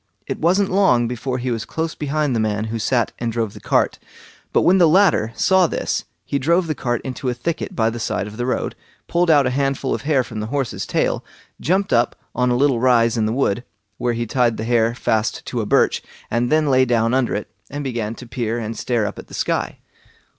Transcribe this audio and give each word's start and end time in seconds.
It 0.25 0.39
wasn't 0.39 0.71
long 0.71 1.07
before 1.07 1.37
he 1.37 1.51
was 1.51 1.63
close 1.63 1.93
behind 1.93 2.35
the 2.35 2.39
man 2.39 2.63
who 2.73 2.79
sat 2.79 3.11
and 3.19 3.31
drove 3.31 3.53
the 3.53 3.59
cart; 3.59 3.99
but 4.51 4.63
when 4.63 4.79
the 4.79 4.89
latter 4.89 5.31
saw 5.35 5.67
this 5.67 6.05
he 6.25 6.39
drove 6.39 6.65
the 6.65 6.73
cart 6.73 7.01
into 7.03 7.29
a 7.29 7.35
thicket 7.35 7.75
by 7.75 7.91
the 7.91 7.99
side 7.99 8.25
of 8.25 8.35
the 8.35 8.47
road, 8.47 8.73
pulled 9.07 9.29
out 9.29 9.45
a 9.45 9.51
handful 9.51 9.93
of 9.93 10.01
hair 10.01 10.23
from 10.23 10.39
the 10.39 10.47
horse's 10.47 10.87
tail, 10.87 11.23
jumped 11.59 11.93
up 11.93 12.15
on 12.33 12.49
a 12.49 12.57
little 12.57 12.79
rise 12.79 13.15
in 13.15 13.27
the 13.27 13.31
wood, 13.31 13.63
where 13.99 14.13
he 14.13 14.25
tied 14.25 14.57
the 14.57 14.63
hair 14.63 14.95
fast 14.95 15.45
to 15.45 15.61
a 15.61 15.67
birch, 15.67 16.01
and 16.31 16.51
then 16.51 16.65
lay 16.71 16.83
down 16.83 17.13
under 17.13 17.35
it, 17.35 17.51
and 17.69 17.83
began 17.83 18.15
to 18.15 18.25
peer 18.27 18.57
and 18.57 18.79
stare 18.79 19.05
up 19.05 19.19
at 19.19 19.27
the 19.27 19.35
sky. 19.35 19.77